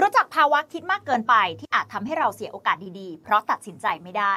[0.00, 4.34] รู้จักภาวะคิดมากเกินไปที่อาจทำให้เราเสียโอกาสดีๆ เพราะตัดสินใจไม่ได้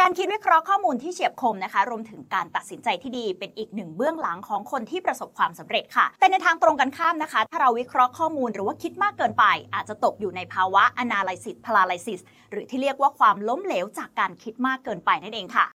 [0.00, 9.44] การคิดวิเคราะห์ข้อมูลที่เฉียบคมนะคะ รวมถึงการตัดสินใจที่ดีเป็นอีกหนึ่งเบื้องหลังของคนที่ประสบความสำเร็จค่ะ แต่ในทางตรงกันข้ามนะคะ ถ้าเราวิเคราะห์ข้อมูลหรือว่าคิดมากเกินไป
[9.74, 12.20] อาจจะตกอยู่ในภาวะ analysis paralysis
[12.50, 15.66] หรือที่เรียกว่าความล้มเหลวจากการคิดมากเกินไปนั่นเองค่ะ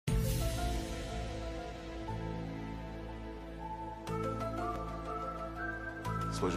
[6.37, 6.53] สวย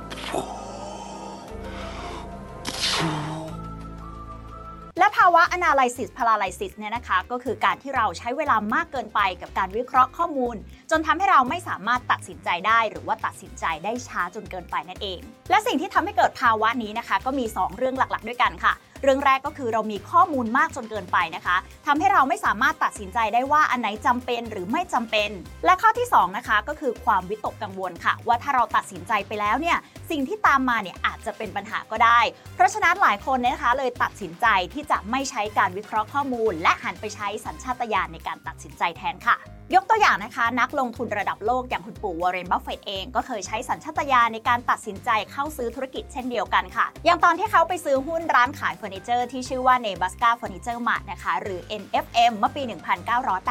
[5.00, 10.56] และภาวะ analysis paralysis เนี่ยนะคะ ก็คือการที่เราใช้เวลามากเกินไปกับการวิเคราะห์ข้อมูล
[10.92, 15.20] จนทำให้เราไม่สามารถตัดสินใจได้ หรือว่าตัดสินใจได้ช้าจนเกินไปนั่นเอง
[15.50, 25.30] และสิ่งที่ทำให้เกิดภาวะนี้นะคะ ก็มี 2 เรื่องหลักๆ ด้วยกันค่ะ เรื่องแรกก็คือเรามีข้อมูลมากจนเกินไปนะคะทำให้เราไม่สามารถตัดสินใจได้ว่าอันไหนจำเป็นหรือไม่จำเป็น
[25.66, 29.78] และข้อที่ 2 นะคะ ก็คือความวิตกกังวลค่ะ ว่าถ้าเราตัดสินใจไปแล้วเนี่ย
[30.10, 32.20] สิ่งที่ตามมาเนี่ยอาจจะเป็นปัญหาก็ได้
[32.56, 39.36] เพราะฉะนั้นหลายคนเนี่ยนะคะเลยตัดสินใจที่จะไม่ใช้การวิเคราะห์ข้อมูล และหันไปใช้สัญชาตญาณในการตัดสินใจแทนค่ะ
[39.76, 52.64] ยกตัวอย่างนะคะ นักลงทุนระดับโลกอย่างคุณปู่วอร์เรนบัฟเฟตเองก็เคยใช้สัญชาตญาณในการตัดสินใจเข้าซื้อธุรกิจเช่นเดียวกันค่ะ อย่างตอนที่เขาไปซื้อหุ้นร้านขายเฟอร์นิเจอร์ที่ชื่อว่า Nebraska Furniture Mart นะคะ หรือ NFM เมื่อปี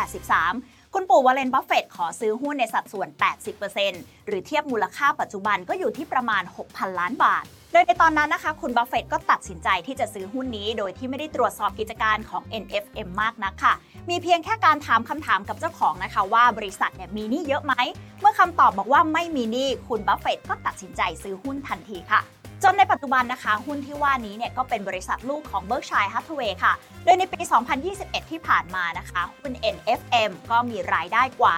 [0.03, 3.09] 1983คุณปู่วอร์เรนบัฟเฟตขอซื้อหุ้นในสัดส่วน
[3.69, 13.75] 80%หรือเทียบมูลค่าปัจจุบันก็อยู่ที่ประมาณ 6,000 ล้านบาท โดยในตอนนั้นนะคะ คุณบัฟเฟตก็ตัดสินใจที่จะซื้อหุ้นนี้ โดยที่ไม่ได้ตรวจสอบกิจการของ NFM มากนักค่ะ
[14.11, 17.75] มีเพียงแค่การถามคำถามกับเจ้าของนะคะว่าบริษัทเนี่ยมีหนี้เยอะไหม
[18.21, 22.21] เมื่อคำตอบบอกว่าไม่มีหนี้ คุณบัฟเฟตก็ตัดสินใจซื้อหุ้นทันทีค่ะ
[22.65, 26.73] จนในปัจจุบันนะคะ หุ้นที่ว่านี้เนี่ยก็เป็นบริษัทลูกของ Berkshire Hathaway ค่ะ
[27.05, 27.41] โดยในปี
[27.87, 31.55] 2021 ที่ผ่านมานะคะหุ้น NFM ก็มีรายได้กว่า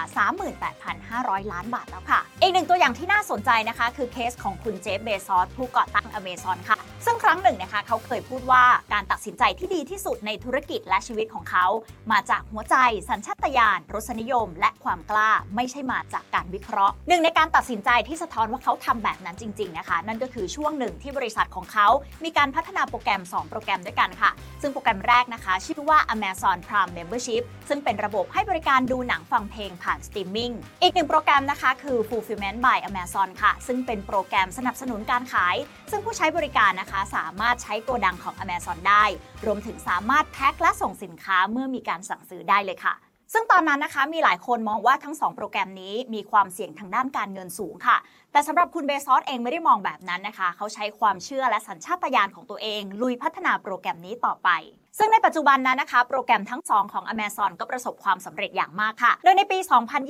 [0.75, 11.65] 38,500 ล้านบาทแล้วค่ะ อีกหนึ่งตัวอย่างที่น่าสนใจนะคะ คือเคสของคุณเจฟเบซอสผู้ก่อตั้ง Amazon ค่ะ ซึ่งครั้งหนึ่งนะคะ เขาเคยพูดว่าการตัดสินใจที่ดีที่สุดในธุรกิจและชีวิตของเขา
[12.11, 12.75] มาจากหัวใจ
[13.09, 21.87] สัญชาตญาณรสนิยม และความกล้าไม่ใช่มาจากการวิเคราะห์หนึ่งในการตัดสินใจที่สะท้อนว่าเขาทำแบบนั้นจริง ๆนะคะ นั่นก็คือช่วงหนึ่งที่บริษัทของเขา
[22.23, 30.51] มีการพัฒนาโปรแกรม 2 โปรแกรมด้วยกันค่ะ ซึ่งโปรแกรมแรกนะคะ ชื่อว่า Amazon Prime Membership ซึ่งเป็นระบบให้บริการดูหนังฟังเพลงผ่านสตรีมมิ่ง
[30.81, 35.55] อีกหนึ่งโปรแกรมนะคะ คือ Fulfillment by Amazon ค่ะ ซึ่งเป็นโปรแกรมสนับสนุนการขาย
[35.91, 39.03] ซึ่งผู้ใช้บริการนะคะ สามารถใช้โกดังของ Amazon ได้
[39.45, 42.95] รวมถึงสามารถแพ็คและส่งสินค้าเมื่อมีการสั่งซื้อได้เลยค่ะ
[43.33, 47.97] ซึ่งตอนนั้นนะคะมีหลายคนมองว่าทั้ง 2 โปรแกรมนี้มีความเสี่ยงทางด้านการเงินสูงค่ะ
[48.31, 54.49] แต่สำหรับคุณเบซอสเองไม่ได้มองแบบนั้นนะคะ เขาใช้ความเชื่อและสัญชาตญาณของตัวเอง ลุยพัฒนาโปรแกรมนี้ต่อไป
[54.97, 59.57] ซึ่งในปัจจุบันนั้นนะคะ โปรแกรมทั้ง 2 ของ Amazon ก็ประสบความสำเร็จอย่างมากค่ะ โดยในปี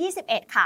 [0.02, 0.64] 2021 ค่ะ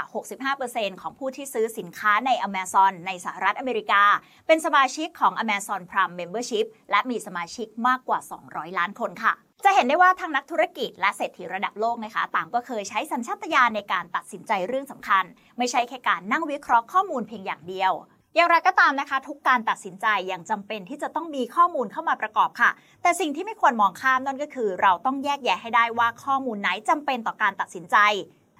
[0.51, 4.03] 65%ของผู้ที่ซื้อสินค้าใน Amazon ในสหรัฐอเมริกา
[4.47, 8.19] เป็นสมาชิกของ Amazon Prime Membership และมีสมาชิกมากกว่า
[8.49, 9.33] 200 ล้านคนค่ะ
[9.65, 15.23] จะเห็นได้ว่าทางนักธุรกิจและเศรษฐีระดับโลกนะคะ ต่างก็เคยใช้สัญชาตญาณในการตัดสินใจเรื่องสำคัญ
[15.57, 17.91] ไม่ใช่แค่การนั่งวิเคราะห์ข้อมูลเพียงอย่างเดียว
[18.35, 22.69] อย่างไรก็ตามนะคะ ทุกการตัดสินใจยังจำเป็นที่จะต้องมีข้อมูลเข้ามาประกอบค่ะ
[23.01, 27.97] แต่สิ่งที่ไม่ควรมองข้ามนั่นก็คือ เราต้องแยกแยะให้ได้ว่าข้อมูลไหนจำเป็นต่อการตัดสินใจ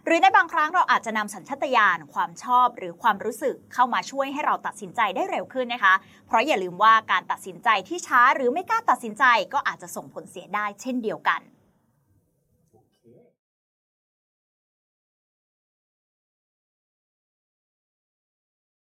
[0.05, 5.93] หรือในบางครั้งเราอาจจะนำสัญชตาตญาณความชอบหรือความรู้สึกเข้ามาช่วยให้เราตัดสินใจได้เร็วขึ้นนะคะ
[6.27, 9.23] เพราะอย่าลืมว่าการตัดสินใจที่ช้าหรือไม่กล้าตัดสินใจ
[9.53, 11.41] ก็อาจจะส่งผลเสียได้เช่นเดียวกัน